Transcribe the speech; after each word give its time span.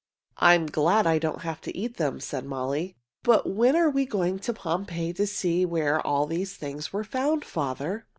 "I 0.39 0.55
am 0.55 0.65
glad 0.65 1.05
I 1.05 1.19
don't 1.19 1.41
have 1.43 1.61
to 1.61 1.77
eat 1.77 1.97
them," 1.97 2.19
said 2.19 2.43
Molly. 2.43 2.95
"But 3.21 3.47
when 3.47 3.75
are 3.75 3.91
we 3.91 4.07
going 4.07 4.39
to 4.39 4.51
Pompeii 4.51 5.13
to 5.13 5.27
see 5.27 5.63
where 5.63 6.01
all 6.01 6.25
these 6.25 6.55
things 6.55 6.91
were 6.91 7.03
found, 7.03 7.45
father?" 7.45 8.07